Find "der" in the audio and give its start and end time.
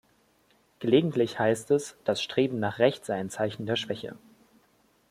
3.67-3.75